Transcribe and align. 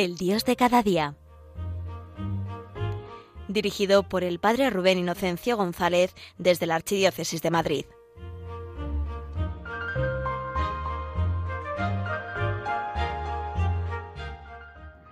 El 0.00 0.14
Dios 0.14 0.44
de 0.44 0.54
cada 0.54 0.84
día. 0.84 1.16
Dirigido 3.48 4.04
por 4.04 4.22
el 4.22 4.38
Padre 4.38 4.70
Rubén 4.70 4.96
Inocencio 4.96 5.56
González 5.56 6.14
desde 6.38 6.66
la 6.66 6.76
Archidiócesis 6.76 7.42
de 7.42 7.50
Madrid. 7.50 7.84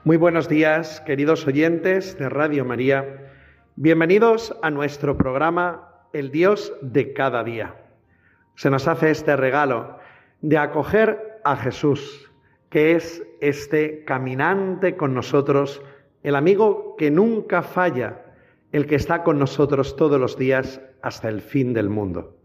Muy 0.05 0.17
buenos 0.19 0.49
días, 0.49 1.01
queridos 1.01 1.45
oyentes 1.49 2.17
de 2.17 2.29
Radio 2.29 2.65
María. 2.65 3.33
Bienvenidos 3.75 4.57
a 4.63 4.71
nuestro 4.71 5.19
programa 5.19 6.07
El 6.13 6.31
Dios 6.31 6.73
de 6.81 7.13
cada 7.13 7.43
día. 7.43 7.75
Se 8.55 8.71
nos 8.71 8.87
hace 8.87 9.11
este 9.11 9.35
regalo 9.35 9.99
de 10.43 10.59
acoger 10.59 11.41
a 11.43 11.57
Jesús, 11.57 12.31
que 12.71 12.95
es 12.95 13.26
este 13.41 14.05
caminante 14.05 14.97
con 14.97 15.15
nosotros, 15.15 15.83
el 16.23 16.37
amigo 16.37 16.97
que 16.97 17.11
nunca 17.11 17.63
falla, 17.63 18.25
el 18.73 18.87
que 18.87 18.97
está 18.97 19.23
con 19.23 19.39
nosotros 19.39 19.97
todos 19.97 20.21
los 20.21 20.37
días 20.37 20.81
hasta 21.03 21.29
el 21.29 21.41
fin 21.41 21.73
del 21.73 21.89
mundo. 21.89 22.37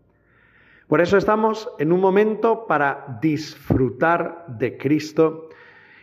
Por 0.88 1.02
eso 1.02 1.18
estamos 1.18 1.70
en 1.80 1.92
un 1.92 2.02
momento 2.02 2.68
para 2.68 3.18
disfrutar 3.22 4.46
de 4.48 4.78
Cristo 4.78 5.50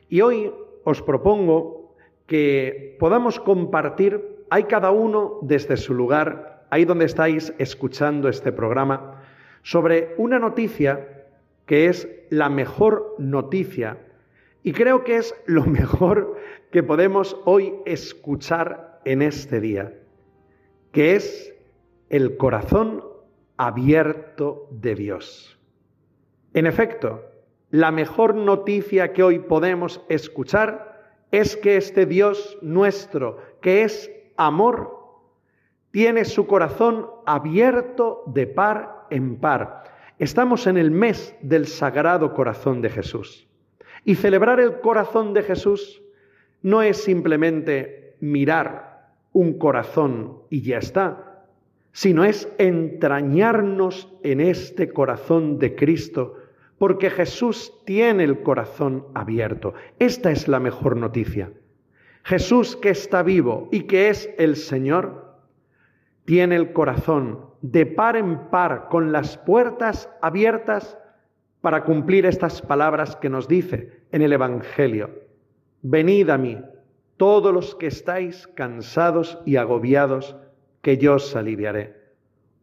y 0.09 0.23
hoy 0.23 0.51
os 0.85 1.03
propongo 1.03 1.95
que 2.27 2.97
podamos 2.99 3.39
compartir, 3.39 4.45
hay 4.51 4.65
cada 4.65 4.91
uno 4.91 5.39
desde 5.43 5.77
su 5.77 5.93
lugar, 5.95 6.67
ahí 6.71 6.85
donde 6.85 7.05
estáis 7.05 7.53
escuchando 7.59 8.29
este 8.29 8.51
programa, 8.51 9.23
sobre 9.63 10.15
una 10.17 10.39
noticia 10.39 11.27
que 11.67 11.87
es 11.87 12.09
la 12.31 12.49
mejor 12.49 13.15
noticia 13.19 13.99
y 14.63 14.73
creo 14.73 15.05
que 15.05 15.17
es 15.17 15.35
lo 15.47 15.65
mejor 15.67 16.37
que 16.71 16.83
podemos 16.83 17.37
hoy 17.45 17.75
escuchar 17.87 19.01
en 19.05 19.23
este 19.23 19.61
día, 19.61 19.95
que 20.93 21.15
es 21.15 21.55
el 22.09 22.37
corazón 22.37 23.05
abierto 23.57 24.69
de 24.71 24.95
Dios. 24.95 25.59
En 26.55 26.67
efecto, 26.67 27.25
la 27.71 27.91
mejor 27.91 28.35
noticia 28.35 29.13
que 29.13 29.23
hoy 29.23 29.41
podemos 29.41 30.01
escuchar 30.09 30.89
es 31.31 31.57
que 31.57 31.77
este 31.77 32.07
Dios 32.07 32.57
nuestro, 32.63 33.39
que 33.61 33.83
es 33.83 34.11
amor, 34.37 34.97
tiene 35.91 36.25
su 36.25 36.47
corazón 36.47 37.07
abierto 37.27 38.23
de 38.27 38.47
par 38.47 39.07
en 39.11 39.37
par. 39.37 39.85
Estamos 40.19 40.67
en 40.67 40.77
el 40.77 40.91
mes 40.91 41.35
del 41.41 41.67
Sagrado 41.67 42.35
Corazón 42.35 42.81
de 42.81 42.91
Jesús. 42.91 43.48
Y 44.05 44.15
celebrar 44.15 44.61
el 44.61 44.81
corazón 44.81 45.35
de 45.35 45.43
Jesús 45.43 46.03
no 46.63 46.83
es 46.83 46.97
simplemente 46.97 48.17
mirar 48.21 49.13
un 49.33 49.59
corazón 49.59 50.43
y 50.51 50.63
ya 50.63 50.79
está, 50.79 51.45
sino 51.93 52.25
es 52.25 52.53
entrañarnos 52.59 54.13
en 54.23 54.41
este 54.41 54.93
corazón 54.93 55.59
de 55.59 55.75
Cristo 55.75 56.37
porque 56.79 57.11
Jesús 57.11 57.73
tiene 57.85 58.25
el 58.25 58.43
corazón 58.43 59.07
abierto. 59.15 59.75
Esta 59.99 60.31
es 60.31 60.49
la 60.49 60.61
mejor 60.61 60.97
noticia. 60.97 61.53
Jesús 62.23 62.77
que 62.77 62.91
está 62.91 63.23
vivo 63.23 63.69
y 63.73 63.83
que 63.83 64.11
es 64.11 64.31
el 64.39 64.57
Señor, 64.57 65.37
tiene 66.25 66.57
el 66.57 66.73
corazón 66.73 67.47
de 67.63 67.87
par 67.87 68.17
en 68.17 68.51
par 68.51 68.89
con 68.91 69.13
las 69.13 69.39
puertas 69.39 70.11
abiertas 70.21 70.99
para 71.61 71.85
cumplir 71.85 72.27
estas 72.27 72.63
palabras 72.63 73.17
que 73.17 73.29
nos 73.29 73.49
dice 73.49 74.03
en 74.13 74.23
el 74.23 74.33
Evangelio. 74.33 75.11
Venid 75.83 76.31
a 76.31 76.39
mí, 76.39 76.59
todos 77.17 77.53
los 77.53 77.75
que 77.75 77.87
estáis 77.89 78.47
cansados 78.49 79.39
y 79.45 79.57
agobiados, 79.57 80.37
que 80.83 80.99
yo 80.99 81.15
os 81.15 81.35
aliviaré. 81.35 81.97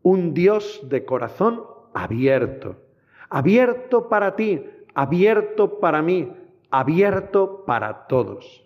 Un 0.02 0.34
Dios 0.34 0.82
de 0.90 1.04
corazón 1.06 1.64
abierto 1.94 2.78
abierto 3.30 4.08
para 4.08 4.36
ti, 4.36 4.66
abierto 4.94 5.80
para 5.80 6.02
mí, 6.02 6.32
abierto 6.70 7.64
para 7.66 8.08
todos. 8.08 8.64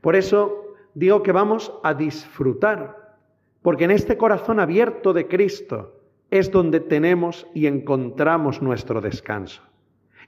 Por 0.00 0.16
eso 0.16 0.74
digo 0.94 1.22
que 1.22 1.32
vamos 1.32 1.72
a 1.82 1.94
disfrutar, 1.94 3.16
porque 3.62 3.84
en 3.84 3.90
este 3.90 4.16
corazón 4.16 4.60
abierto 4.60 5.12
de 5.12 5.28
Cristo 5.28 5.99
es 6.30 6.50
donde 6.50 6.80
tenemos 6.80 7.46
y 7.54 7.66
encontramos 7.66 8.62
nuestro 8.62 9.00
descanso. 9.00 9.62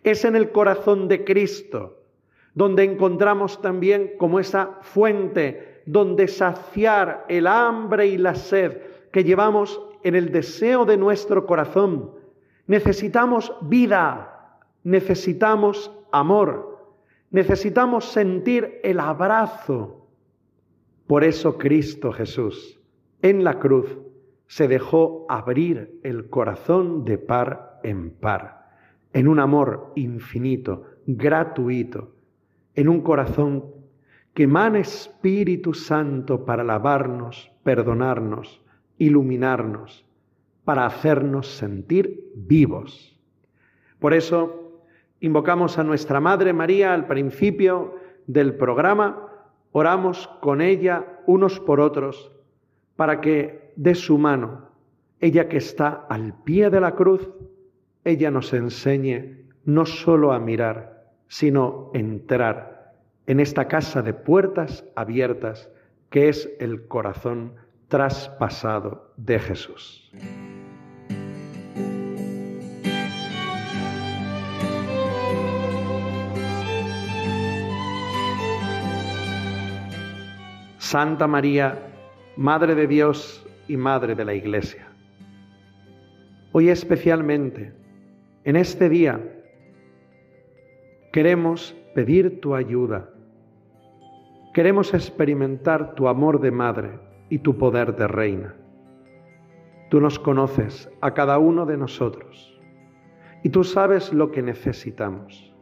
Es 0.03 0.25
en 0.25 0.37
el 0.37 0.51
corazón 0.51 1.09
de 1.09 1.25
Cristo 1.25 1.99
donde 2.55 2.85
encontramos 2.85 3.63
también 3.63 4.13
como 4.19 4.39
esa 4.39 4.79
fuente 4.83 5.83
donde 5.87 6.29
saciar 6.29 7.25
el 7.29 7.47
hambre 7.47 8.07
y 8.07 8.19
la 8.19 8.35
sed 8.35 8.79
que 9.11 9.25
llevamos 9.25 9.81
en 10.03 10.15
el 10.15 10.31
deseo 10.31 10.85
de 10.85 10.97
nuestro 10.97 11.47
corazón 11.47 12.23
Necesitamos 12.67 13.55
vida, 13.63 14.61
necesitamos 14.84 15.91
amor, 16.13 16.97
necesitamos 17.31 18.05
sentir 18.05 18.81
el 18.84 19.01
abrazo. 19.01 20.07
Por 21.07 21.25
eso 21.25 21.59
Cristo 21.59 22.13
Jesús 22.13 22.81
en 23.21 23.45
la 23.45 23.59
cruz 23.59 23.99
se 24.53 24.69
dejó 24.69 25.25
abrir 25.31 25.99
el 26.03 26.29
corazón 26.29 27.07
de 27.07 27.17
par 27.17 27.81
en 27.83 28.11
par, 28.11 28.69
en 29.15 29.27
un 29.27 29.41
amor 29.41 29.95
infinito, 29.97 30.85
gratuito, 31.07 32.11
en 32.75 32.91
un 32.91 33.01
corazón 33.01 33.65
que 34.35 34.43
emana 34.43 34.81
Espíritu 34.81 35.73
Santo 35.73 36.45
para 36.45 36.65
lavarnos, 36.65 37.51
perdonarnos, 37.63 38.61
iluminarnos, 38.99 40.05
para 40.65 40.84
hacernos 40.84 41.47
sentir 41.47 42.31
vivos. 42.34 43.19
Por 44.01 44.13
eso 44.13 44.83
invocamos 45.21 45.79
a 45.79 45.83
nuestra 45.83 46.21
Madre 46.21 46.53
María 46.53 46.93
al 46.93 47.07
principio 47.07 47.95
del 48.27 48.55
programa, 48.55 49.29
oramos 49.73 50.29
con 50.43 50.61
ella 50.61 51.21
unos 51.27 51.59
por 51.59 51.81
otros 51.81 52.31
para 52.97 53.23
que 53.23 53.62
de 53.77 53.94
su 53.94 54.19
mano, 54.19 54.69
ella 55.21 55.49
que 55.49 55.59
está 55.59 56.06
al 56.09 56.34
pie 56.43 56.71
de 56.71 56.81
la 56.81 56.94
cruz, 56.94 57.28
ella 58.05 58.31
nos 58.31 58.53
enseñe 58.53 59.47
no 59.65 59.87
solo 59.87 60.33
a 60.33 60.41
mirar, 60.41 61.12
sino 61.28 61.91
entrar 61.94 62.94
en 63.27 63.41
esta 63.41 63.69
casa 63.69 64.03
de 64.03 64.15
puertas 64.15 64.84
abiertas 64.97 65.71
que 66.10 66.28
es 66.28 66.50
el 66.59 66.88
corazón 66.88 67.55
traspasado 67.88 69.12
de 69.16 69.38
Jesús. 69.38 70.12
Santa 80.78 81.27
María, 81.27 81.78
Madre 82.37 82.75
de 82.75 82.87
Dios 82.87 83.41
y 83.69 83.77
Madre 83.77 84.15
de 84.15 84.25
la 84.25 84.34
Iglesia. 84.34 84.89
Hoy 86.53 86.69
especialmente, 86.69 87.73
en 88.45 88.56
este 88.56 88.89
día, 88.89 89.21
queremos 91.13 91.75
pedir 91.95 92.41
tu 92.41 92.54
ayuda. 92.54 93.09
Queremos 94.53 94.92
experimentar 94.92 95.95
tu 95.95 96.09
amor 96.09 96.41
de 96.41 96.51
madre 96.51 96.91
y 97.31 97.39
tu 97.39 97.57
poder 97.57 97.97
de 97.97 98.07
reina. 98.07 98.54
Tú 99.89 100.01
nos 100.01 100.19
conoces 100.19 100.91
a 101.01 101.15
cada 101.15 101.39
uno 101.39 101.65
de 101.65 101.77
nosotros 101.77 102.60
y 103.42 103.48
tú 103.48 103.65
sabes 103.65 104.13
lo 104.13 104.31
que 104.31 104.42
necesitamos. 104.42 105.54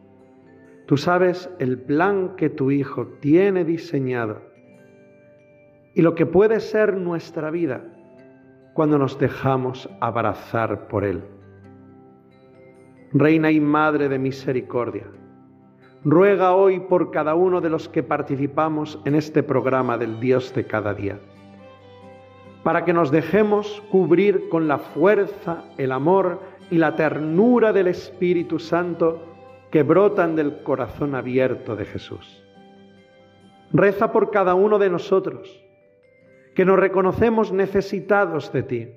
Tú 0.87 0.97
sabes 0.97 1.49
el 1.59 1.79
plan 1.79 2.35
que 2.35 2.49
tu 2.49 2.71
Hijo 2.71 3.07
tiene 3.21 3.63
diseñado 3.63 4.41
y 5.93 6.01
lo 6.01 6.15
que 6.15 6.25
puede 6.25 6.59
ser 6.59 6.97
nuestra 6.97 7.49
vida 7.51 7.83
cuando 8.73 8.97
nos 8.97 9.19
dejamos 9.19 9.89
abrazar 9.99 10.87
por 10.87 11.03
Él. 11.03 11.23
Reina 13.13 13.51
y 13.51 13.59
Madre 13.59 14.07
de 14.07 14.17
Misericordia, 14.17 15.05
ruega 16.03 16.55
hoy 16.55 16.79
por 16.79 17.11
cada 17.11 17.35
uno 17.35 17.59
de 17.59 17.69
los 17.69 17.89
que 17.89 18.03
participamos 18.03 18.99
en 19.05 19.15
este 19.15 19.43
programa 19.43 19.97
del 19.97 20.19
Dios 20.19 20.53
de 20.55 20.65
cada 20.65 20.93
día, 20.93 21.19
para 22.63 22.85
que 22.85 22.93
nos 22.93 23.11
dejemos 23.11 23.83
cubrir 23.91 24.47
con 24.49 24.67
la 24.67 24.77
fuerza, 24.77 25.65
el 25.77 25.91
amor 25.91 26.39
y 26.69 26.77
la 26.77 26.95
ternura 26.95 27.73
del 27.73 27.87
Espíritu 27.87 28.59
Santo 28.59 29.21
que 29.71 29.83
brotan 29.83 30.35
del 30.35 30.63
corazón 30.63 31.15
abierto 31.15 31.75
de 31.75 31.85
Jesús. 31.85 32.43
Reza 33.73 34.11
por 34.11 34.31
cada 34.31 34.53
uno 34.53 34.79
de 34.79 34.89
nosotros 34.89 35.61
que 36.55 36.65
nos 36.65 36.79
reconocemos 36.79 37.51
necesitados 37.51 38.51
de 38.51 38.63
ti, 38.63 38.87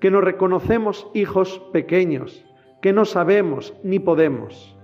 que 0.00 0.10
nos 0.10 0.24
reconocemos 0.24 1.08
hijos 1.14 1.60
pequeños, 1.72 2.44
que 2.82 2.92
no 2.92 3.04
sabemos 3.04 3.74
ni 3.82 3.98
podemos. 3.98 4.76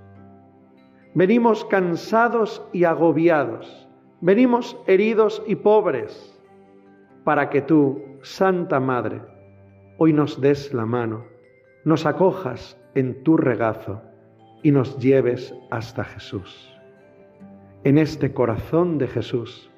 Venimos 1.14 1.64
cansados 1.64 2.64
y 2.72 2.84
agobiados. 2.84 3.88
Venimos 4.20 4.76
heridos 4.86 5.42
y 5.46 5.56
pobres 5.56 6.36
para 7.24 7.50
que 7.50 7.62
tú, 7.62 8.02
Santa 8.22 8.80
Madre, 8.80 9.20
hoy 9.98 10.12
nos 10.12 10.40
des 10.40 10.72
la 10.72 10.86
mano, 10.86 11.24
nos 11.84 12.06
acojas 12.06 12.78
en 12.94 13.22
tu 13.22 13.36
regazo 13.36 14.02
y 14.62 14.70
nos 14.70 14.98
lleves 14.98 15.54
hasta 15.70 16.04
Jesús. 16.04 16.70
En 17.84 17.98
este 17.98 18.32
corazón 18.32 18.98
de 18.98 19.06
Jesús, 19.06 19.69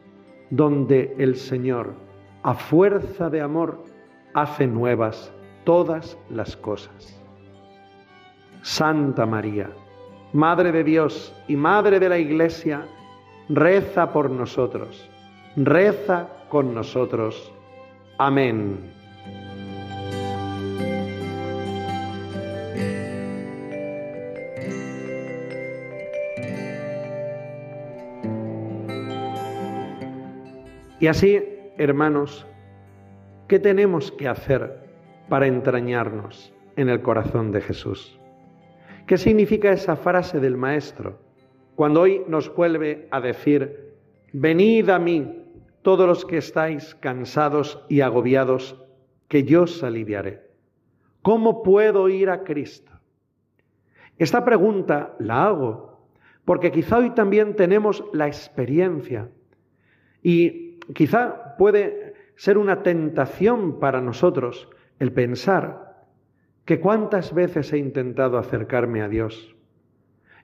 donde 0.52 1.14
el 1.18 1.36
Señor, 1.36 1.94
a 2.42 2.52
fuerza 2.54 3.30
de 3.30 3.40
amor, 3.40 3.82
hace 4.34 4.66
nuevas 4.66 5.32
todas 5.64 6.18
las 6.28 6.56
cosas. 6.56 7.18
Santa 8.60 9.24
María, 9.24 9.70
Madre 10.34 10.70
de 10.70 10.84
Dios 10.84 11.34
y 11.48 11.56
Madre 11.56 11.98
de 11.98 12.08
la 12.10 12.18
Iglesia, 12.18 12.86
reza 13.48 14.12
por 14.12 14.30
nosotros, 14.30 15.08
reza 15.56 16.28
con 16.50 16.74
nosotros. 16.74 17.50
Amén. 18.18 18.92
Y 31.02 31.08
así, 31.08 31.42
hermanos, 31.78 32.46
¿qué 33.48 33.58
tenemos 33.58 34.12
que 34.12 34.28
hacer 34.28 34.88
para 35.28 35.48
entrañarnos 35.48 36.54
en 36.76 36.88
el 36.88 37.02
corazón 37.02 37.50
de 37.50 37.60
Jesús? 37.60 38.20
¿Qué 39.08 39.18
significa 39.18 39.72
esa 39.72 39.96
frase 39.96 40.38
del 40.38 40.56
Maestro 40.56 41.18
cuando 41.74 42.02
hoy 42.02 42.22
nos 42.28 42.54
vuelve 42.54 43.08
a 43.10 43.20
decir, 43.20 43.96
venid 44.32 44.90
a 44.90 45.00
mí 45.00 45.44
todos 45.82 46.06
los 46.06 46.24
que 46.24 46.36
estáis 46.36 46.94
cansados 46.94 47.84
y 47.88 48.00
agobiados, 48.00 48.80
que 49.26 49.42
yo 49.42 49.62
os 49.62 49.82
aliviaré? 49.82 50.52
¿Cómo 51.22 51.64
puedo 51.64 52.08
ir 52.10 52.30
a 52.30 52.44
Cristo? 52.44 52.92
Esta 54.18 54.44
pregunta 54.44 55.16
la 55.18 55.46
hago 55.46 56.06
porque 56.44 56.70
quizá 56.70 56.98
hoy 56.98 57.10
también 57.10 57.56
tenemos 57.56 58.04
la 58.12 58.28
experiencia 58.28 59.28
y 60.22 60.71
quizá 60.94 61.56
puede 61.56 62.14
ser 62.36 62.58
una 62.58 62.82
tentación 62.82 63.78
para 63.78 64.00
nosotros 64.00 64.68
el 64.98 65.12
pensar 65.12 66.06
que 66.64 66.80
cuántas 66.80 67.34
veces 67.34 67.72
he 67.72 67.78
intentado 67.78 68.38
acercarme 68.38 69.02
a 69.02 69.08
Dios 69.08 69.54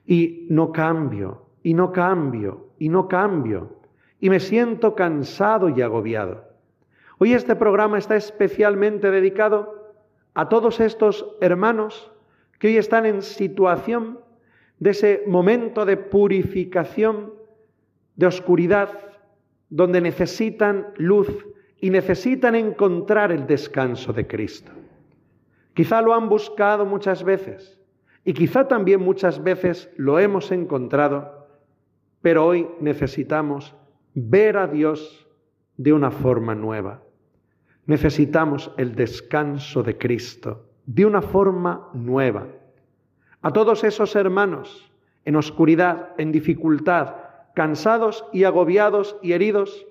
y 0.05 0.47
no 0.49 0.71
cambio, 0.71 1.45
y 1.63 1.73
no 1.73 1.91
cambio, 1.91 2.69
y 2.77 2.89
no 2.89 3.07
cambio, 3.07 3.79
y 4.19 4.29
me 4.29 4.39
siento 4.39 4.95
cansado 4.95 5.69
y 5.69 5.81
agobiado. 5.81 6.45
Hoy 7.19 7.33
este 7.33 7.55
programa 7.55 7.97
está 7.97 8.15
especialmente 8.15 9.11
dedicado 9.11 9.93
a 10.33 10.49
todos 10.49 10.79
estos 10.79 11.35
hermanos 11.41 12.11
que 12.59 12.67
hoy 12.67 12.77
están 12.77 13.05
en 13.05 13.21
situación 13.21 14.19
de 14.79 14.91
ese 14.91 15.23
momento 15.27 15.85
de 15.85 15.97
purificación, 15.97 17.33
de 18.15 18.25
oscuridad, 18.25 19.08
donde 19.69 20.01
necesitan 20.01 20.87
luz 20.97 21.27
y 21.79 21.89
necesitan 21.89 22.55
encontrar 22.55 23.31
el 23.31 23.47
descanso 23.47 24.13
de 24.13 24.27
Cristo. 24.27 24.71
Quizá 25.73 26.01
lo 26.01 26.13
han 26.13 26.27
buscado 26.27 26.85
muchas 26.85 27.23
veces 27.23 27.79
y 28.25 28.33
quizá 28.33 28.67
también 28.67 28.99
muchas 29.01 29.41
veces 29.43 29.89
lo 29.95 30.19
hemos 30.19 30.51
encontrado, 30.51 31.47
pero 32.21 32.45
hoy 32.45 32.67
necesitamos 32.81 33.75
ver 34.13 34.57
a 34.57 34.67
Dios 34.67 35.27
de 35.77 35.93
una 35.93 36.11
forma 36.11 36.55
nueva. 36.55 37.01
Necesitamos 37.85 38.71
el 38.77 38.95
descanso 38.95 39.83
de 39.83 39.97
Cristo 39.97 40.65
de 40.85 41.05
una 41.05 41.21
forma 41.21 41.89
nueva. 41.93 42.47
A 43.41 43.53
todos 43.53 43.83
esos 43.83 44.15
hermanos 44.15 44.91
en 45.23 45.35
oscuridad, 45.35 46.09
en 46.17 46.31
dificultad, 46.31 47.15
cansados 47.59 48.23
y 48.31 48.45
agobiados 48.45 49.17
y 49.21 49.33
heridos, 49.33 49.85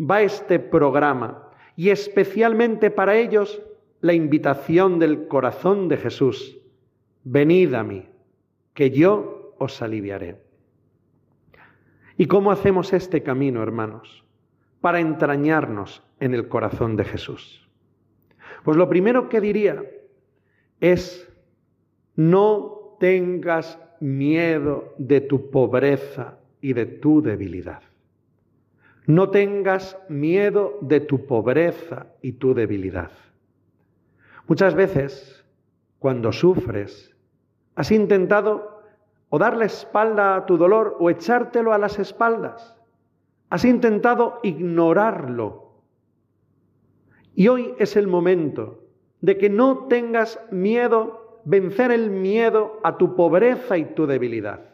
va 0.00 0.22
este 0.22 0.58
programa 0.58 1.50
y 1.76 1.90
especialmente 1.90 2.90
para 2.90 3.14
ellos 3.14 3.62
la 4.00 4.12
invitación 4.12 4.98
del 4.98 5.28
corazón 5.28 5.86
de 5.86 5.98
Jesús. 5.98 6.58
Venid 7.22 7.74
a 7.74 7.84
mí, 7.84 8.08
que 8.74 8.90
yo 8.90 9.54
os 9.60 9.80
aliviaré. 9.82 10.42
¿Y 12.16 12.26
cómo 12.26 12.50
hacemos 12.50 12.92
este 12.92 13.22
camino, 13.22 13.62
hermanos? 13.62 14.24
Para 14.80 14.98
entrañarnos 14.98 16.02
en 16.18 16.34
el 16.34 16.48
corazón 16.48 16.96
de 16.96 17.04
Jesús. 17.04 17.68
Pues 18.64 18.76
lo 18.76 18.88
primero 18.88 19.28
que 19.28 19.40
diría 19.40 19.84
es, 20.80 21.32
no 22.16 22.96
tengas 22.98 23.78
miedo 24.00 24.92
de 24.98 25.20
tu 25.20 25.52
pobreza 25.52 26.40
y 26.62 26.72
de 26.72 26.86
tu 26.86 27.20
debilidad. 27.20 27.82
No 29.04 29.30
tengas 29.30 29.98
miedo 30.08 30.78
de 30.80 31.00
tu 31.00 31.26
pobreza 31.26 32.06
y 32.22 32.34
tu 32.34 32.54
debilidad. 32.54 33.10
Muchas 34.46 34.74
veces, 34.74 35.44
cuando 35.98 36.32
sufres, 36.32 37.14
has 37.74 37.90
intentado 37.90 38.80
o 39.28 39.38
dar 39.38 39.56
la 39.56 39.64
espalda 39.64 40.36
a 40.36 40.46
tu 40.46 40.56
dolor 40.56 40.96
o 41.00 41.10
echártelo 41.10 41.72
a 41.72 41.78
las 41.78 41.98
espaldas. 41.98 42.76
Has 43.50 43.64
intentado 43.64 44.38
ignorarlo. 44.44 45.82
Y 47.34 47.48
hoy 47.48 47.74
es 47.78 47.96
el 47.96 48.06
momento 48.06 48.84
de 49.20 49.36
que 49.36 49.50
no 49.50 49.86
tengas 49.88 50.38
miedo, 50.52 51.40
vencer 51.44 51.90
el 51.90 52.10
miedo 52.10 52.78
a 52.84 52.98
tu 52.98 53.16
pobreza 53.16 53.78
y 53.78 53.86
tu 53.94 54.06
debilidad 54.06 54.71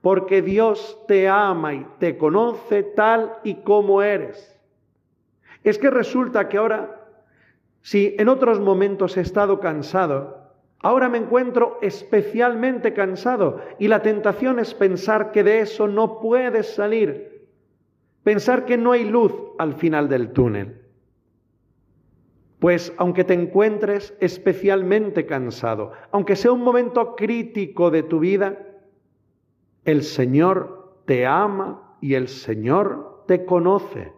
porque 0.00 0.40
Dios 0.40 0.98
te 1.06 1.28
ama 1.28 1.74
y 1.74 1.86
te 1.98 2.16
conoce 2.16 2.82
tal 2.82 3.34
y 3.44 3.56
como 3.56 4.02
eres. 4.02 4.58
Es 5.62 5.78
que 5.78 5.90
resulta 5.90 6.48
que 6.48 6.56
ahora, 6.56 7.08
si 7.82 8.14
en 8.18 8.28
otros 8.28 8.60
momentos 8.60 9.16
he 9.16 9.20
estado 9.20 9.60
cansado, 9.60 10.54
ahora 10.78 11.10
me 11.10 11.18
encuentro 11.18 11.78
especialmente 11.82 12.94
cansado 12.94 13.60
y 13.78 13.88
la 13.88 14.00
tentación 14.00 14.58
es 14.58 14.72
pensar 14.72 15.32
que 15.32 15.44
de 15.44 15.60
eso 15.60 15.86
no 15.86 16.20
puedes 16.20 16.74
salir, 16.74 17.46
pensar 18.22 18.64
que 18.64 18.78
no 18.78 18.92
hay 18.92 19.04
luz 19.04 19.34
al 19.58 19.74
final 19.74 20.08
del 20.08 20.32
túnel. 20.32 20.80
Pues 22.58 22.92
aunque 22.96 23.24
te 23.24 23.34
encuentres 23.34 24.14
especialmente 24.20 25.26
cansado, 25.26 25.92
aunque 26.10 26.36
sea 26.36 26.52
un 26.52 26.62
momento 26.62 27.16
crítico 27.16 27.90
de 27.90 28.02
tu 28.02 28.18
vida, 28.18 28.69
el 29.84 30.02
Señor 30.02 31.02
te 31.06 31.26
ama 31.26 31.96
y 32.00 32.14
el 32.14 32.28
Señor 32.28 33.24
te 33.26 33.44
conoce. 33.44 34.12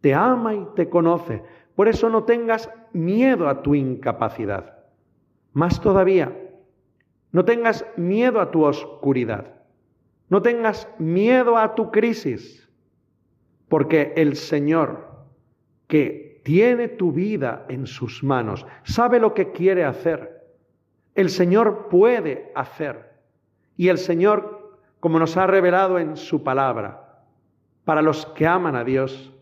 Te 0.00 0.14
ama 0.14 0.54
y 0.54 0.66
te 0.76 0.88
conoce. 0.88 1.42
Por 1.74 1.88
eso 1.88 2.08
no 2.08 2.24
tengas 2.24 2.70
miedo 2.92 3.48
a 3.48 3.62
tu 3.62 3.74
incapacidad. 3.74 4.78
Más 5.52 5.80
todavía, 5.80 6.36
no 7.32 7.44
tengas 7.44 7.84
miedo 7.96 8.40
a 8.40 8.50
tu 8.50 8.64
oscuridad. 8.64 9.54
No 10.28 10.42
tengas 10.42 10.88
miedo 10.98 11.56
a 11.56 11.74
tu 11.74 11.90
crisis. 11.90 12.68
Porque 13.68 14.12
el 14.16 14.36
Señor, 14.36 15.08
que 15.86 16.40
tiene 16.44 16.88
tu 16.88 17.12
vida 17.12 17.66
en 17.68 17.86
sus 17.86 18.22
manos, 18.22 18.66
sabe 18.84 19.18
lo 19.18 19.34
que 19.34 19.52
quiere 19.52 19.84
hacer. 19.84 20.44
El 21.14 21.30
Señor 21.30 21.88
puede 21.88 22.52
hacer. 22.54 23.14
Y 23.76 23.88
el 23.88 23.98
Señor 23.98 24.63
como 25.04 25.18
nos 25.18 25.36
ha 25.36 25.46
revelado 25.46 25.98
en 25.98 26.16
su 26.16 26.42
palabra. 26.42 27.18
Para 27.84 28.00
los 28.00 28.24
que 28.24 28.46
aman 28.46 28.74
a 28.74 28.84
Dios, 28.84 29.34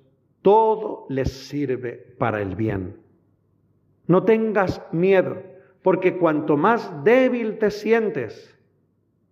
todo 0.42 1.06
les 1.08 1.32
sirve 1.46 2.16
para 2.18 2.42
el 2.42 2.56
bien. 2.56 2.96
No 4.08 4.24
tengas 4.24 4.82
miedo, 4.90 5.40
porque 5.82 6.18
cuanto 6.18 6.56
más 6.56 7.04
débil 7.04 7.58
te 7.58 7.70
sientes, 7.70 8.58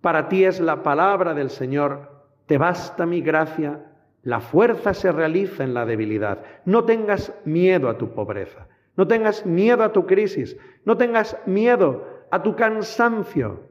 para 0.01 0.29
ti 0.29 0.45
es 0.45 0.61
la 0.61 0.85
palabra 0.85 1.35
del 1.35 1.51
Señor, 1.51 2.23
te 2.47 2.59
basta 2.59 3.07
mi 3.07 3.23
gracia, 3.23 3.91
la 4.23 4.39
fuerza 4.39 4.95
se 4.95 5.11
realiza 5.11 5.65
en 5.65 5.75
la 5.75 5.85
debilidad. 5.85 6.45
No 6.65 6.85
tengas 6.85 7.35
miedo 7.45 7.89
a 7.89 7.99
tu 7.99 8.15
pobreza, 8.15 8.69
no 8.97 9.09
tengas 9.09 9.45
miedo 9.45 9.83
a 9.83 9.91
tu 9.91 10.07
crisis, 10.07 10.57
no 10.85 10.97
tengas 10.97 11.37
miedo 11.45 12.07
a 12.31 12.41
tu 12.41 12.55
cansancio, 12.55 13.69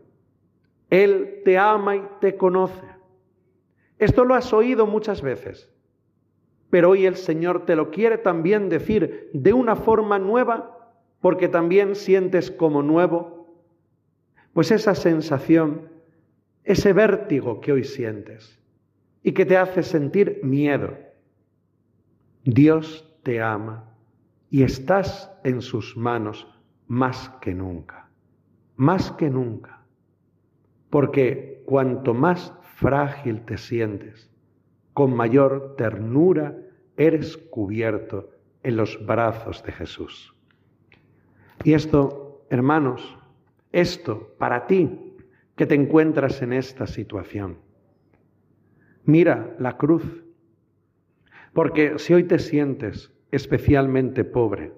él 0.90 1.42
te 1.46 1.58
ama 1.58 1.96
y 1.96 2.04
te 2.20 2.36
conoce. 2.36 2.88
Esto 3.98 4.26
lo 4.26 4.36
has 4.36 4.54
oído 4.54 4.86
muchas 4.88 5.22
veces, 5.22 5.72
pero 6.70 6.92
hoy 6.92 7.06
el 7.06 7.16
Señor 7.16 7.66
te 7.66 7.76
lo 7.76 7.92
quiere 7.92 8.18
también 8.18 8.70
decir 8.70 9.30
de 9.34 9.54
una 9.54 9.76
forma 9.76 10.20
nueva, 10.20 10.94
porque 11.22 11.48
también 11.48 11.96
sientes 11.96 12.50
como 12.50 12.82
nuevo, 12.82 13.54
pues 14.54 14.72
esa 14.72 14.96
sensación 14.96 15.90
ese 16.70 16.94
vértigo 16.94 17.62
que 17.62 17.72
hoy 17.72 17.84
sientes 17.84 18.60
y 19.24 19.32
que 19.32 19.44
te 19.44 19.58
hace 19.58 19.82
sentir 19.82 20.40
miedo. 20.44 20.96
Dios 22.44 23.12
te 23.24 23.42
ama 23.42 23.92
y 24.52 24.62
estás 24.62 25.32
en 25.44 25.62
sus 25.62 25.98
manos 25.98 26.48
más 26.88 27.30
que 27.42 27.56
nunca, 27.56 28.10
más 28.76 29.12
que 29.14 29.32
nunca, 29.32 29.79
porque 30.90 31.62
cuanto 31.66 32.14
más 32.14 32.54
frágil 32.76 33.42
te 33.46 33.58
sientes, 33.58 34.30
con 34.94 35.16
mayor 35.16 35.76
ternura 35.78 36.58
eres 36.98 37.38
cubierto 37.38 38.32
en 38.64 38.76
los 38.76 39.06
brazos 39.06 39.64
de 39.64 39.72
Jesús. 39.72 40.34
Y 41.64 41.74
esto, 41.74 42.46
hermanos, 42.50 43.18
esto 43.72 44.34
para 44.38 44.68
ti 44.68 45.16
que 45.56 45.66
te 45.66 45.76
encuentras 45.76 46.42
en 46.42 46.54
esta 46.54 46.88
situación. 46.88 47.58
Mira 49.04 49.56
la 49.60 49.78
cruz, 49.78 50.24
porque 51.54 52.00
si 52.00 52.14
hoy 52.14 52.24
te 52.24 52.40
sientes 52.40 53.12
especialmente 53.32 54.24
pobre, 54.24 54.74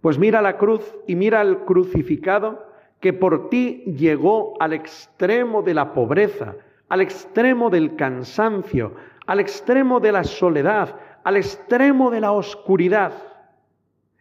pues 0.00 0.18
mira 0.18 0.42
la 0.42 0.56
cruz 0.56 0.96
y 1.06 1.14
mira 1.14 1.40
al 1.40 1.64
crucificado 1.64 2.71
que 3.02 3.12
por 3.12 3.50
ti 3.50 3.82
llegó 3.98 4.54
al 4.60 4.72
extremo 4.72 5.60
de 5.60 5.74
la 5.74 5.92
pobreza, 5.92 6.54
al 6.88 7.00
extremo 7.00 7.68
del 7.68 7.96
cansancio, 7.96 8.94
al 9.26 9.40
extremo 9.40 9.98
de 9.98 10.12
la 10.12 10.22
soledad, 10.22 10.94
al 11.24 11.36
extremo 11.36 12.12
de 12.12 12.20
la 12.20 12.30
oscuridad. 12.30 13.12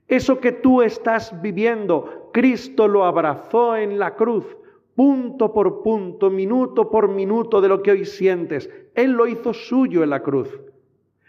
Eso 0.08 0.40
que 0.40 0.52
tú 0.52 0.82
estás 0.82 1.40
viviendo, 1.44 2.32
Cristo 2.34 2.88
lo 2.88 3.06
abrazó 3.06 3.76
en 3.76 4.00
la 4.00 4.16
cruz, 4.16 4.58
punto 4.96 5.54
por 5.54 5.84
punto, 5.84 6.32
minuto 6.32 6.90
por 6.90 7.08
minuto 7.08 7.62
de 7.62 7.68
lo 7.68 7.84
que 7.84 7.92
hoy 7.92 8.06
sientes. 8.06 8.68
Él 8.96 9.12
lo 9.12 9.28
hizo 9.28 9.54
suyo 9.54 10.04
en 10.04 10.10
la 10.10 10.24
cruz. 10.24 10.60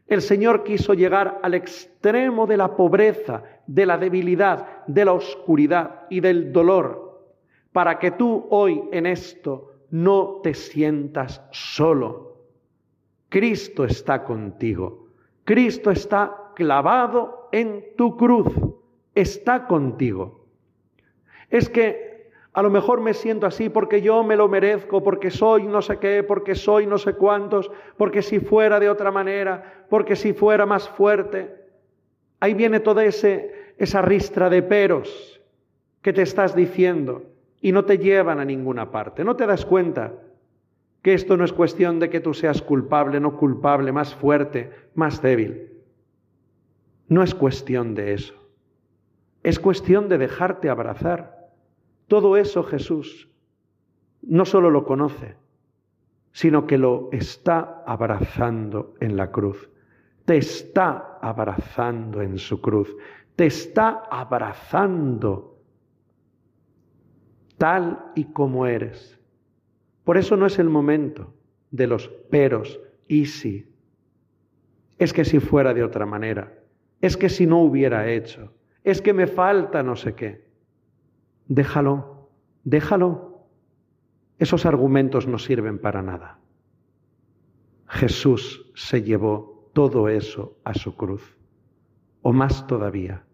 El 0.06 0.22
Señor 0.22 0.64
quiso 0.64 0.94
llegar 0.94 1.38
al 1.42 1.52
extremo 1.52 2.46
de 2.46 2.56
la 2.56 2.76
pobreza, 2.76 3.42
de 3.66 3.84
la 3.84 3.98
debilidad, 3.98 4.86
de 4.86 5.04
la 5.04 5.12
oscuridad 5.12 6.06
y 6.08 6.20
del 6.20 6.50
dolor, 6.50 7.11
para 7.72 7.98
que 7.98 8.10
tú 8.10 8.46
hoy 8.50 8.82
en 8.92 9.06
esto 9.06 9.72
no 9.90 10.40
te 10.42 10.54
sientas 10.54 11.42
solo. 11.50 12.36
Cristo 13.28 13.84
está 13.84 14.24
contigo. 14.24 15.06
Cristo 15.44 15.90
está 15.90 16.52
clavado 16.54 17.48
en 17.52 17.84
tu 17.96 18.16
cruz. 18.16 18.52
Está 19.14 19.66
contigo. 19.66 20.46
Es 21.50 21.68
que 21.68 22.30
a 22.52 22.62
lo 22.62 22.70
mejor 22.70 23.00
me 23.00 23.14
siento 23.14 23.46
así 23.46 23.70
porque 23.70 24.02
yo 24.02 24.22
me 24.22 24.36
lo 24.36 24.48
merezco, 24.48 25.02
porque 25.02 25.30
soy 25.30 25.66
no 25.66 25.80
sé 25.80 25.98
qué, 25.98 26.22
porque 26.22 26.54
soy 26.54 26.86
no 26.86 26.98
sé 26.98 27.14
cuántos, 27.14 27.70
porque 27.96 28.22
si 28.22 28.40
fuera 28.40 28.78
de 28.78 28.90
otra 28.90 29.10
manera, 29.10 29.86
porque 29.88 30.16
si 30.16 30.34
fuera 30.34 30.66
más 30.66 30.88
fuerte. 30.90 31.54
Ahí 32.40 32.54
viene 32.54 32.80
toda 32.80 33.04
esa 33.04 34.02
ristra 34.02 34.50
de 34.50 34.62
peros 34.62 35.40
que 36.02 36.12
te 36.12 36.22
estás 36.22 36.54
diciendo 36.54 37.31
y 37.62 37.70
no 37.70 37.84
te 37.84 37.96
llevan 37.96 38.40
a 38.40 38.44
ninguna 38.44 38.90
parte. 38.90 39.24
No 39.24 39.36
te 39.36 39.46
das 39.46 39.64
cuenta 39.64 40.12
que 41.00 41.14
esto 41.14 41.36
no 41.36 41.44
es 41.44 41.52
cuestión 41.52 42.00
de 42.00 42.10
que 42.10 42.20
tú 42.20 42.34
seas 42.34 42.60
culpable, 42.60 43.20
no 43.20 43.36
culpable, 43.36 43.92
más 43.92 44.14
fuerte, 44.14 44.70
más 44.94 45.22
débil. 45.22 45.70
No 47.08 47.22
es 47.22 47.34
cuestión 47.34 47.94
de 47.94 48.14
eso. 48.14 48.34
Es 49.44 49.60
cuestión 49.60 50.08
de 50.08 50.18
dejarte 50.18 50.68
abrazar. 50.68 51.50
Todo 52.08 52.36
eso 52.36 52.64
Jesús 52.64 53.28
no 54.22 54.44
solo 54.44 54.70
lo 54.70 54.84
conoce, 54.84 55.36
sino 56.32 56.66
que 56.66 56.78
lo 56.78 57.10
está 57.12 57.82
abrazando 57.86 58.94
en 59.00 59.16
la 59.16 59.30
cruz. 59.30 59.70
Te 60.24 60.36
está 60.36 61.18
abrazando 61.20 62.22
en 62.22 62.38
su 62.38 62.60
cruz. 62.60 62.96
Te 63.36 63.46
está 63.46 64.04
abrazando 64.10 65.51
tal 67.62 68.10
y 68.16 68.24
como 68.32 68.66
eres 68.66 69.22
por 70.04 70.16
eso 70.16 70.36
no 70.36 70.46
es 70.46 70.58
el 70.58 70.68
momento 70.68 71.34
de 71.70 71.86
los 71.86 72.08
peros 72.08 72.80
y 73.06 73.26
si. 73.26 73.68
Es 74.98 75.12
que 75.12 75.24
si 75.24 75.38
fuera 75.38 75.74
de 75.74 75.84
otra 75.84 76.06
manera, 76.06 76.58
es 77.00 77.16
que 77.16 77.28
si 77.28 77.46
no 77.46 77.60
hubiera 77.60 78.10
hecho, 78.10 78.52
es 78.84 79.00
que 79.00 79.12
me 79.12 79.26
falta 79.26 79.82
no 79.82 79.96
sé 79.96 80.14
qué. 80.14 80.44
Déjalo, 81.46 82.30
déjalo. 82.64 83.46
Esos 84.38 84.66
argumentos 84.66 85.26
no 85.28 85.38
sirven 85.38 85.78
para 85.78 86.02
nada. 86.02 86.38
Jesús 87.86 88.70
se 88.74 89.02
llevó 89.02 89.70
todo 89.72 90.08
eso 90.08 90.58
a 90.64 90.74
su 90.74 90.96
cruz. 90.96 91.38
O 92.22 92.32
más 92.32 92.66
todavía, 92.66 93.24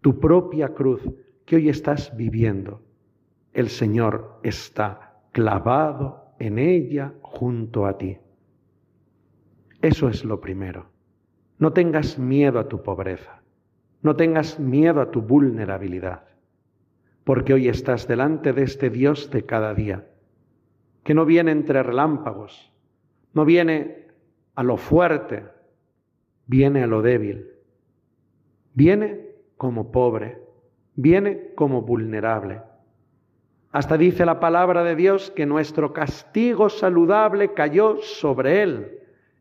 tu 0.00 0.18
propia 0.18 0.74
cruz 0.74 1.02
que 1.46 1.56
hoy 1.56 1.68
estás 1.68 2.14
viviendo, 2.16 2.82
el 3.52 3.68
Señor 3.68 4.40
está 4.42 5.12
clavado 5.32 6.34
en 6.38 6.58
ella 6.58 7.14
junto 7.20 7.86
a 7.86 7.98
ti. 7.98 8.18
Eso 9.82 10.08
es 10.08 10.24
lo 10.24 10.40
primero. 10.40 10.86
No 11.58 11.72
tengas 11.72 12.18
miedo 12.18 12.58
a 12.58 12.68
tu 12.68 12.82
pobreza, 12.82 13.42
no 14.00 14.16
tengas 14.16 14.58
miedo 14.58 15.00
a 15.00 15.10
tu 15.10 15.22
vulnerabilidad, 15.22 16.24
porque 17.24 17.54
hoy 17.54 17.68
estás 17.68 18.08
delante 18.08 18.52
de 18.52 18.62
este 18.62 18.90
Dios 18.90 19.30
de 19.30 19.44
cada 19.44 19.74
día, 19.74 20.08
que 21.04 21.14
no 21.14 21.24
viene 21.24 21.52
entre 21.52 21.82
relámpagos, 21.82 22.72
no 23.34 23.44
viene 23.44 24.08
a 24.54 24.62
lo 24.62 24.76
fuerte, 24.76 25.44
viene 26.46 26.82
a 26.82 26.86
lo 26.86 27.02
débil, 27.02 27.50
viene 28.74 29.28
como 29.56 29.92
pobre, 29.92 30.42
viene 30.94 31.54
como 31.54 31.82
vulnerable 31.82 32.62
hasta 33.72 33.96
dice 33.96 34.26
la 34.26 34.38
palabra 34.38 34.84
de 34.84 34.94
Dios 34.94 35.30
que 35.30 35.46
nuestro 35.46 35.94
castigo 35.94 36.68
saludable 36.68 37.54
cayó 37.54 37.96
sobre 38.02 38.62
él. 38.62 38.98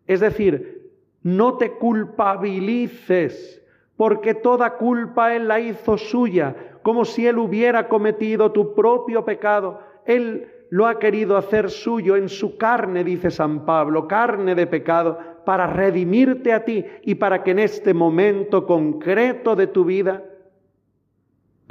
Es 0.07 0.21
decir, 0.21 0.89
no 1.21 1.57
te 1.57 1.73
culpabilices, 1.73 3.61
porque 3.97 4.33
toda 4.33 4.77
culpa 4.77 5.35
él 5.35 5.49
la 5.49 5.59
hizo 5.59 5.97
suya, 5.97 6.55
como 6.81 7.03
si 7.03 7.27
él 7.27 7.37
hubiera 7.37 7.89
cometido 7.89 8.53
tu 8.53 8.73
propio 8.73 9.25
pecado. 9.25 9.81
Él 10.05 10.47
lo 10.69 10.87
ha 10.87 10.97
querido 10.97 11.35
hacer 11.35 11.69
suyo 11.69 12.15
en 12.15 12.29
su 12.29 12.57
carne, 12.57 13.03
dice 13.03 13.29
San 13.31 13.65
Pablo, 13.65 14.07
carne 14.07 14.55
de 14.55 14.65
pecado, 14.65 15.19
para 15.45 15.67
redimirte 15.67 16.53
a 16.53 16.63
ti 16.63 16.85
y 17.03 17.15
para 17.15 17.43
que 17.43 17.51
en 17.51 17.59
este 17.59 17.93
momento 17.93 18.65
concreto 18.65 19.57
de 19.57 19.67
tu 19.67 19.83
vida 19.83 20.23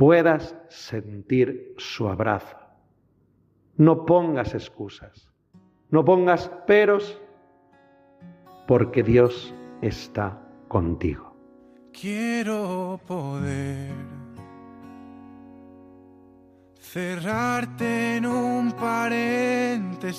puedas 0.01 0.57
sentir 0.71 1.75
su 1.77 2.09
abrazo. 2.09 2.57
No 3.77 4.07
pongas 4.07 4.55
excusas, 4.55 5.31
no 5.91 6.07
pongas 6.07 6.49
peros, 6.67 7.21
porque 8.67 9.03
Dios 9.03 9.55
está 9.83 10.41
contigo. 10.69 11.37
Quiero 11.93 12.99
poder 13.07 13.93
cerrarte 16.79 18.17
en 18.17 18.25
un 18.25 18.73
paréntesis 18.73 20.19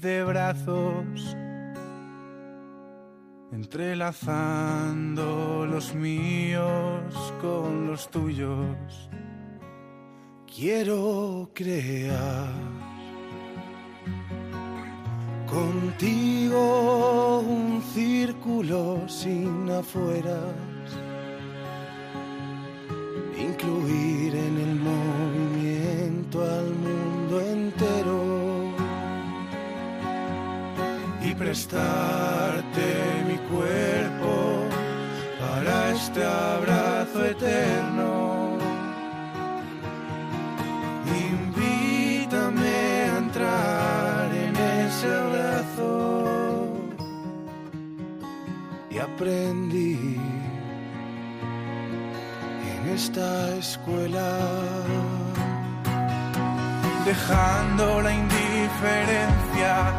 de 0.00 0.22
brazos 0.22 1.36
entrelazando 3.52 5.66
los 5.66 5.94
míos 5.94 7.32
con 7.40 7.86
los 7.86 8.10
tuyos. 8.10 9.08
Quiero 10.46 11.48
crear 11.52 12.50
contigo 15.46 17.38
un 17.40 17.82
círculo 17.94 19.06
sin 19.06 19.70
afueras, 19.70 20.56
incluir 23.38 24.34
en 24.34 24.58
el 24.66 24.74
movimiento 24.76 26.42
al 26.42 26.74
mundo 26.74 27.40
entero 27.40 28.72
y 31.22 31.34
prestarte 31.34 33.11
cuerpo 33.52 34.68
para 35.40 35.90
este 35.92 36.24
abrazo 36.24 37.24
eterno. 37.24 38.58
Invítame 41.30 42.76
a 43.12 43.18
entrar 43.18 44.34
en 44.46 44.56
ese 44.56 45.08
abrazo 45.26 46.68
y 48.90 48.98
aprendí 48.98 50.18
en 52.74 52.82
esta 52.94 53.56
escuela 53.56 54.28
dejando 57.04 58.00
la 58.00 58.12
indiferencia, 58.14 59.92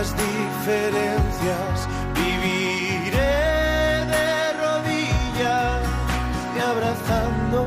las 0.00 0.16
diferencias, 0.16 1.88
viviré 2.14 3.36
de 4.14 4.28
rodillas 4.62 5.80
y 6.56 6.58
abrazando. 6.70 7.60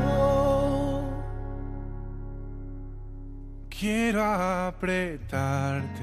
Quiero 3.68 4.24
apretarte 4.24 6.02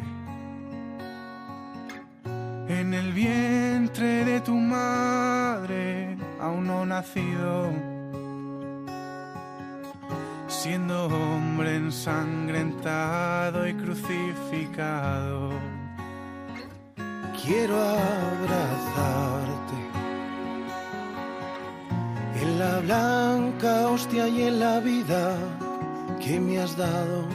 en 2.69 2.93
el 2.93 3.11
vientre 3.11 4.23
de 4.23 4.39
tu 4.39 4.53
madre, 4.53 6.15
aún 6.39 6.65
no 6.65 6.85
nacido, 6.85 7.71
siendo 10.47 11.07
hombre 11.07 11.75
ensangrentado 11.75 13.67
y 13.67 13.73
crucificado. 13.73 15.70
Quiero 17.43 17.75
abrazarte. 17.75 19.77
En 22.39 22.60
la 22.60 22.79
blanca 22.81 23.89
hostia 23.89 24.27
y 24.27 24.43
en 24.43 24.60
la 24.60 24.79
vida 24.79 25.36
que 26.24 26.39
me 26.39 26.60
has 26.60 26.77
dado. 26.77 27.25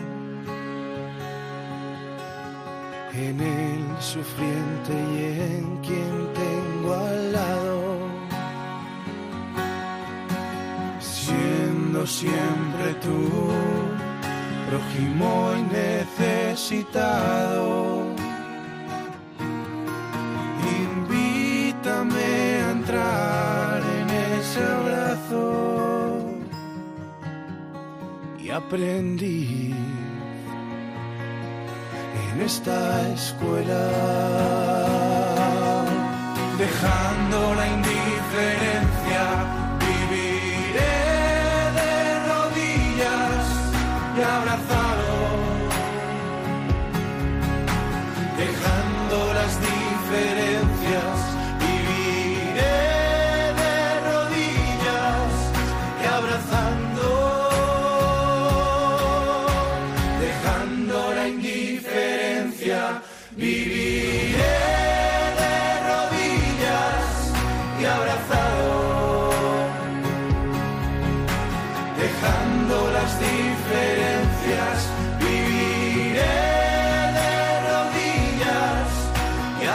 En 3.15 3.41
el 3.41 4.01
sufriente 4.01 4.93
y 4.93 5.25
en 5.57 5.77
quien 5.79 6.33
tengo 6.35 6.95
al 6.95 7.33
lado, 7.33 7.99
siendo 11.01 12.07
siempre 12.07 12.95
tú, 13.03 13.51
prójimo 14.69 15.53
y 15.59 15.63
necesitado. 15.73 18.16
Ese 24.57 24.65
abrazo 24.65 25.45
y 28.39 28.51
aprendí 28.51 29.75
en 32.31 32.41
esta 32.41 33.13
escuela, 33.13 33.85
dejando 36.59 37.26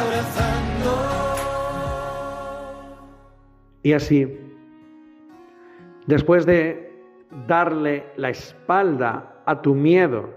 abrazando. 0.02 0.92
Y 3.84 3.94
así, 3.94 4.38
después 6.08 6.46
de 6.46 6.92
darle 7.48 8.06
la 8.16 8.30
espalda 8.30 9.42
a 9.46 9.62
tu 9.62 9.74
miedo, 9.74 10.30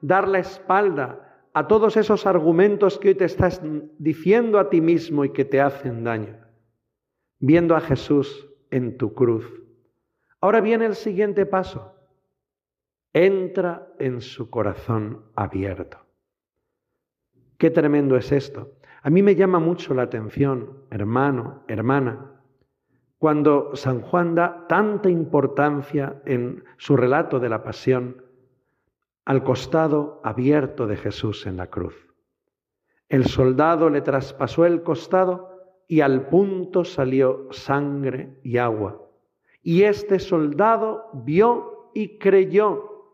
dar 0.00 0.26
la 0.26 0.38
espalda 0.40 1.24
a 1.54 1.66
todos 1.66 1.96
esos 1.96 2.26
argumentos 2.26 2.98
que 2.98 3.08
hoy 3.08 3.14
te 3.14 3.24
estás 3.24 3.60
diciendo 3.98 4.58
a 4.58 4.70
ti 4.70 4.80
mismo 4.80 5.24
y 5.24 5.32
que 5.32 5.44
te 5.44 5.60
hacen 5.60 6.04
daño, 6.04 6.36
viendo 7.40 7.76
a 7.76 7.80
Jesús 7.80 8.48
en 8.70 8.96
tu 8.96 9.14
cruz. 9.14 9.44
Ahora 10.40 10.60
viene 10.60 10.86
el 10.86 10.94
siguiente 10.94 11.46
paso. 11.46 11.94
Entra 13.12 13.88
en 13.98 14.20
su 14.20 14.50
corazón 14.50 15.24
abierto. 15.34 15.98
Qué 17.56 17.70
tremendo 17.70 18.16
es 18.16 18.30
esto. 18.30 18.77
A 19.02 19.10
mí 19.10 19.22
me 19.22 19.34
llama 19.34 19.58
mucho 19.60 19.94
la 19.94 20.02
atención, 20.02 20.84
hermano, 20.90 21.62
hermana, 21.68 22.42
cuando 23.18 23.74
San 23.74 24.00
Juan 24.00 24.34
da 24.34 24.66
tanta 24.68 25.10
importancia 25.10 26.20
en 26.24 26.64
su 26.76 26.96
relato 26.96 27.40
de 27.40 27.48
la 27.48 27.62
pasión 27.62 28.24
al 29.24 29.44
costado 29.44 30.20
abierto 30.24 30.86
de 30.86 30.96
Jesús 30.96 31.46
en 31.46 31.56
la 31.56 31.66
cruz. 31.66 31.94
El 33.08 33.26
soldado 33.26 33.90
le 33.90 34.00
traspasó 34.00 34.64
el 34.66 34.82
costado 34.82 35.48
y 35.86 36.00
al 36.00 36.28
punto 36.28 36.84
salió 36.84 37.48
sangre 37.50 38.38
y 38.42 38.58
agua. 38.58 39.02
Y 39.62 39.82
este 39.82 40.18
soldado 40.18 41.10
vio 41.12 41.90
y 41.94 42.18
creyó, 42.18 43.06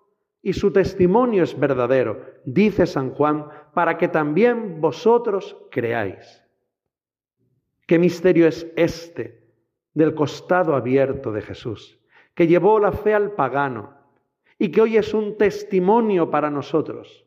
y 0.43 0.53
su 0.53 0.73
testimonio 0.73 1.43
es 1.43 1.59
verdadero, 1.59 2.34
dice 2.45 2.87
San 2.87 3.11
Juan, 3.11 3.49
para 3.73 3.99
que 3.99 4.09
también 4.09 4.81
vosotros 4.81 5.57
creáis. 5.71 6.43
¿Qué 7.87 7.99
misterio 7.99 8.47
es 8.47 8.67
este 8.77 9.45
del 9.93 10.15
costado 10.15 10.75
abierto 10.75 11.33
de 11.33 11.43
Jesús, 11.43 12.01
que 12.35 12.47
llevó 12.47 12.79
la 12.79 12.93
fe 12.93 13.15
al 13.15 13.33
pagano 13.33 13.97
y 14.59 14.71
que 14.71 14.81
hoy 14.81 14.97
es 14.97 15.13
un 15.13 15.37
testimonio 15.37 16.31
para 16.31 16.51
nosotros? 16.51 17.27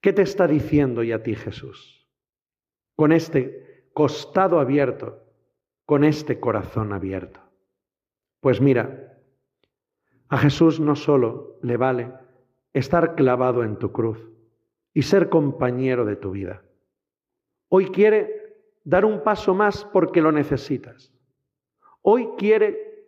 ¿Qué 0.00 0.12
te 0.12 0.22
está 0.22 0.46
diciendo 0.46 1.02
y 1.02 1.12
a 1.12 1.22
ti 1.22 1.34
Jesús? 1.34 2.06
Con 2.96 3.12
este 3.12 3.88
costado 3.92 4.60
abierto, 4.60 5.22
con 5.86 6.04
este 6.04 6.40
corazón 6.40 6.92
abierto. 6.92 7.40
Pues 8.40 8.60
mira, 8.60 9.18
a 10.28 10.38
Jesús 10.38 10.80
no 10.80 10.96
solo 10.96 11.58
le 11.62 11.76
vale 11.76 12.12
estar 12.74 13.14
clavado 13.14 13.62
en 13.62 13.78
tu 13.78 13.92
cruz 13.92 14.18
y 14.92 15.02
ser 15.02 15.30
compañero 15.30 16.04
de 16.04 16.16
tu 16.16 16.32
vida. 16.32 16.62
Hoy 17.68 17.86
quiere 17.86 18.56
dar 18.84 19.04
un 19.04 19.22
paso 19.22 19.54
más 19.54 19.84
porque 19.86 20.20
lo 20.20 20.30
necesitas. 20.32 21.12
Hoy 22.02 22.28
quiere 22.36 23.06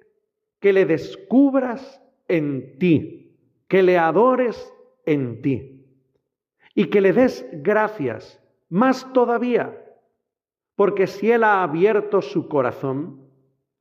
que 0.61 0.73
le 0.73 0.87
descubras 0.87 2.01
en 2.29 2.79
ti, 2.79 3.37
que 3.69 3.83
le 3.83 3.99
adores 3.99 4.73
en 5.05 5.43
ti 5.43 5.85
y 6.75 6.87
que 6.87 7.01
le 7.01 7.13
des 7.13 7.47
gracias 7.53 8.43
más 8.69 9.13
todavía, 9.13 9.83
porque 10.75 11.07
si 11.07 11.31
Él 11.31 11.45
ha 11.45 11.63
abierto 11.63 12.23
su 12.23 12.49
corazón, 12.49 13.27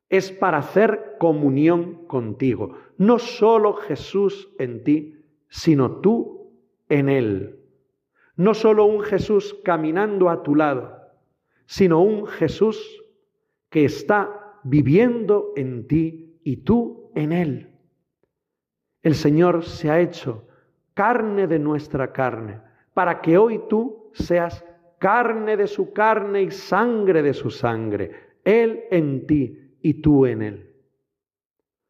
es 0.09 0.31
para 0.31 0.59
hacer 0.59 1.15
comunión 1.19 2.05
contigo. 2.05 2.77
No 2.97 3.19
solo 3.19 3.73
Jesús 3.73 4.49
en 4.59 4.83
ti, 4.83 5.14
sino 5.49 6.01
tú 6.01 6.51
en 6.89 7.09
Él. 7.09 7.59
No 8.35 8.53
solo 8.53 8.85
un 8.85 9.01
Jesús 9.01 9.55
caminando 9.63 10.29
a 10.29 10.43
tu 10.43 10.55
lado, 10.55 10.97
sino 11.65 12.01
un 12.01 12.27
Jesús 12.27 13.01
que 13.69 13.85
está 13.85 14.59
viviendo 14.63 15.53
en 15.55 15.87
ti 15.87 16.39
y 16.43 16.57
tú 16.57 17.11
en 17.15 17.31
Él. 17.31 17.69
El 19.01 19.15
Señor 19.15 19.63
se 19.63 19.89
ha 19.89 19.99
hecho 19.99 20.47
carne 20.93 21.47
de 21.47 21.59
nuestra 21.59 22.11
carne, 22.11 22.61
para 22.93 23.21
que 23.21 23.37
hoy 23.37 23.61
tú 23.69 24.09
seas 24.13 24.65
carne 24.97 25.57
de 25.57 25.67
su 25.67 25.93
carne 25.93 26.43
y 26.43 26.51
sangre 26.51 27.21
de 27.21 27.33
su 27.33 27.51
sangre, 27.51 28.11
Él 28.43 28.85
en 28.91 29.27
ti 29.27 29.77
y 29.81 29.95
tú 29.95 30.25
en 30.25 30.41
Él. 30.41 30.75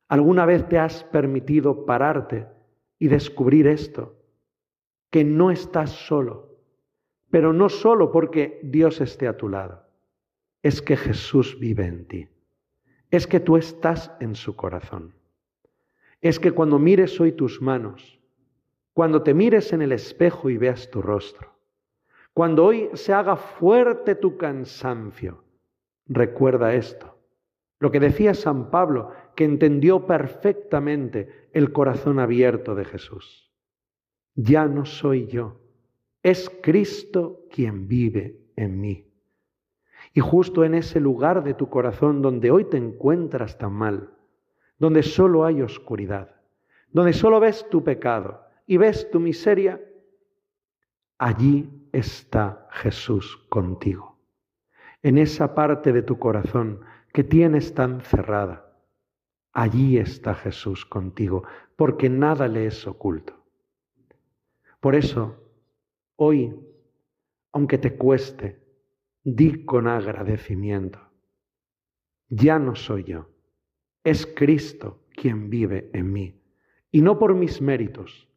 ¿Alguna 0.07 0.45
vez 0.45 0.67
te 0.67 0.77
has 0.77 1.03
permitido 1.05 1.85
pararte 1.85 2.47
y 2.99 3.07
descubrir 3.07 3.67
esto? 3.67 4.17
Que 5.09 5.23
no 5.23 5.51
estás 5.51 5.91
solo, 5.91 6.57
pero 7.29 7.53
no 7.53 7.69
solo 7.69 8.11
porque 8.11 8.59
Dios 8.63 9.01
esté 9.01 9.27
a 9.27 9.37
tu 9.37 9.49
lado, 9.49 9.87
es 10.63 10.81
que 10.81 10.97
Jesús 10.97 11.59
vive 11.59 11.85
en 11.85 12.07
ti, 12.07 12.29
es 13.11 13.27
que 13.27 13.39
tú 13.39 13.57
estás 13.57 14.11
en 14.19 14.35
su 14.35 14.55
corazón, 14.55 15.13
es 16.21 16.39
que 16.39 16.51
cuando 16.51 16.79
mires 16.79 17.19
hoy 17.19 17.31
tus 17.31 17.61
manos, 17.61 18.19
cuando 18.93 19.23
te 19.23 19.33
mires 19.33 19.73
en 19.73 19.81
el 19.81 19.91
espejo 19.91 20.49
y 20.49 20.57
veas 20.57 20.89
tu 20.89 21.01
rostro, 21.01 21.55
Cuando 22.35 22.65
hoy 22.65 22.89
se 22.95 23.13
haga 23.13 23.37
fuerte 23.37 24.13
tu 24.13 24.35
cansancio, 24.35 25.45
recuerda 26.05 26.73
esto. 26.73 27.17
Lo 27.79 27.91
que 27.91 28.01
decía 28.01 28.33
San 28.33 28.69
Pablo, 28.71 29.13
que 29.35 29.43
entendió 29.43 30.05
perfectamente 30.05 31.49
el 31.53 31.71
corazón 31.71 32.19
abierto 32.19 32.75
de 32.75 32.85
Jesús. 32.85 33.51
Ya 34.35 34.65
no 34.65 34.85
soy 34.85 35.27
yo, 35.27 35.61
es 36.23 36.49
Cristo 36.61 37.45
quien 37.51 37.87
vive 37.87 38.39
en 38.55 38.79
mí. 38.81 39.11
Y 40.13 40.21
justo 40.21 40.63
en 40.63 40.75
ese 40.75 40.99
lugar 40.99 41.43
de 41.43 41.53
tu 41.53 41.69
corazón 41.69 42.21
donde 42.21 42.51
hoy 42.51 42.65
te 42.65 42.77
encuentras 42.77 43.57
tan 43.57 43.73
mal, 43.73 44.09
donde 44.77 45.03
solo 45.03 45.45
hay 45.45 45.61
oscuridad, 45.61 46.35
donde 46.91 47.13
solo 47.13 47.39
ves 47.39 47.67
tu 47.69 47.83
pecado 47.83 48.41
y 48.65 48.77
ves 48.77 49.09
tu 49.11 49.19
miseria, 49.19 49.81
allí 51.17 51.69
está 51.91 52.67
Jesús 52.71 53.37
contigo. 53.49 54.17
En 55.03 55.17
esa 55.17 55.53
parte 55.53 55.93
de 55.93 56.01
tu 56.01 56.17
corazón 56.17 56.81
que 57.13 57.23
tienes 57.23 57.73
tan 57.73 58.01
cerrada, 58.01 58.64
allí 59.55 59.97
está 59.97 60.35
Jesús 60.35 60.85
contigo, 60.85 61.43
porque 61.75 62.09
nada 62.09 62.47
le 62.47 62.67
es 62.67 62.85
oculto. 62.85 63.33
Por 64.81 64.95
eso, 64.95 65.35
hoy, 66.17 66.53
aunque 67.53 67.77
te 67.77 67.95
cueste, 67.95 68.61
di 69.23 69.65
con 69.65 69.87
agradecimiento, 69.87 70.99
ya 72.27 72.59
no 72.59 72.75
soy 72.75 73.05
yo, 73.05 73.29
es 74.03 74.27
Cristo 74.27 75.05
quien 75.15 75.49
vive 75.49 75.89
en 75.93 76.11
mí, 76.11 76.39
y 76.91 77.01
no 77.01 77.17
por 77.17 77.33
mis 77.33 77.61
méritos, 77.61 78.27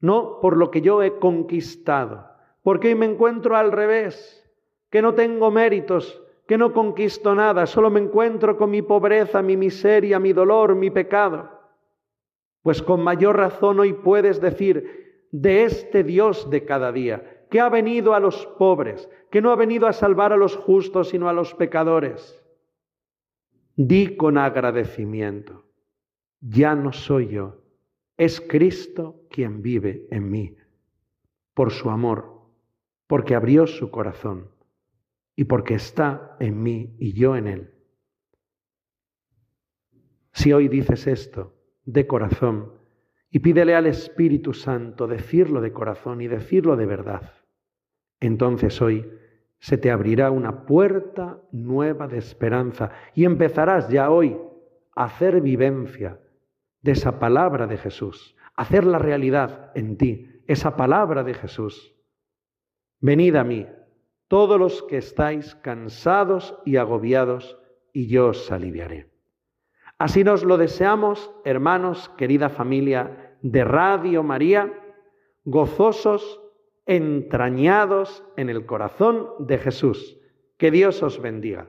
no 0.00 0.38
por 0.40 0.58
lo 0.58 0.70
que 0.70 0.82
yo 0.82 1.02
he 1.02 1.18
conquistado, 1.18 2.28
porque 2.62 2.88
hoy 2.88 2.94
me 2.94 3.06
encuentro 3.06 3.56
al 3.56 3.72
revés, 3.72 4.44
que 4.90 5.00
no 5.00 5.14
tengo 5.14 5.50
méritos, 5.50 6.22
que 6.48 6.56
no 6.56 6.72
conquisto 6.72 7.34
nada, 7.34 7.66
solo 7.66 7.90
me 7.90 8.00
encuentro 8.00 8.56
con 8.56 8.70
mi 8.70 8.80
pobreza, 8.80 9.42
mi 9.42 9.58
miseria, 9.58 10.18
mi 10.18 10.32
dolor, 10.32 10.74
mi 10.74 10.90
pecado. 10.90 11.50
Pues 12.62 12.82
con 12.82 13.02
mayor 13.02 13.36
razón 13.36 13.78
hoy 13.80 13.92
puedes 13.92 14.40
decir 14.40 15.26
de 15.30 15.64
este 15.64 16.02
Dios 16.02 16.48
de 16.48 16.64
cada 16.64 16.90
día, 16.90 17.44
que 17.50 17.60
ha 17.60 17.68
venido 17.68 18.14
a 18.14 18.20
los 18.20 18.46
pobres, 18.58 19.10
que 19.30 19.42
no 19.42 19.50
ha 19.50 19.56
venido 19.56 19.86
a 19.86 19.92
salvar 19.92 20.32
a 20.32 20.38
los 20.38 20.56
justos, 20.56 21.10
sino 21.10 21.28
a 21.28 21.34
los 21.34 21.54
pecadores. 21.54 22.42
Di 23.76 24.16
con 24.16 24.38
agradecimiento, 24.38 25.66
ya 26.40 26.74
no 26.74 26.94
soy 26.94 27.28
yo, 27.28 27.58
es 28.16 28.40
Cristo 28.40 29.20
quien 29.28 29.60
vive 29.60 30.06
en 30.10 30.30
mí, 30.30 30.56
por 31.52 31.72
su 31.72 31.90
amor, 31.90 32.40
porque 33.06 33.34
abrió 33.34 33.66
su 33.66 33.90
corazón 33.90 34.48
y 35.38 35.44
porque 35.44 35.74
está 35.74 36.34
en 36.40 36.60
mí 36.64 36.96
y 36.98 37.12
yo 37.12 37.36
en 37.36 37.46
él. 37.46 37.70
Si 40.32 40.52
hoy 40.52 40.66
dices 40.66 41.06
esto 41.06 41.54
de 41.84 42.08
corazón 42.08 42.72
y 43.30 43.38
pídele 43.38 43.76
al 43.76 43.86
Espíritu 43.86 44.52
Santo 44.52 45.06
decirlo 45.06 45.60
de 45.60 45.72
corazón 45.72 46.22
y 46.22 46.26
decirlo 46.26 46.74
de 46.74 46.86
verdad, 46.86 47.34
entonces 48.18 48.82
hoy 48.82 49.08
se 49.60 49.78
te 49.78 49.92
abrirá 49.92 50.32
una 50.32 50.66
puerta 50.66 51.40
nueva 51.52 52.08
de 52.08 52.18
esperanza 52.18 52.90
y 53.14 53.24
empezarás 53.24 53.88
ya 53.90 54.10
hoy 54.10 54.36
a 54.96 55.04
hacer 55.04 55.40
vivencia 55.40 56.18
de 56.82 56.90
esa 56.90 57.20
palabra 57.20 57.68
de 57.68 57.76
Jesús, 57.76 58.34
hacer 58.56 58.84
la 58.84 58.98
realidad 58.98 59.70
en 59.76 59.98
ti, 59.98 60.42
esa 60.48 60.76
palabra 60.76 61.22
de 61.22 61.34
Jesús. 61.34 61.94
Venid 62.98 63.36
a 63.36 63.44
mí, 63.44 63.68
todos 64.28 64.58
los 64.58 64.82
que 64.84 64.98
estáis 64.98 65.54
cansados 65.56 66.54
y 66.64 66.76
agobiados, 66.76 67.58
y 67.92 68.06
yo 68.06 68.28
os 68.28 68.52
aliviaré. 68.52 69.10
Así 69.98 70.22
nos 70.22 70.44
lo 70.44 70.58
deseamos, 70.58 71.32
hermanos, 71.44 72.10
querida 72.16 72.48
familia 72.50 73.36
de 73.42 73.64
Radio 73.64 74.22
María, 74.22 74.72
gozosos 75.44 76.40
entrañados 76.86 78.24
en 78.36 78.48
el 78.48 78.64
corazón 78.66 79.28
de 79.40 79.58
Jesús. 79.58 80.18
Que 80.56 80.70
Dios 80.70 81.02
os 81.02 81.20
bendiga. 81.20 81.68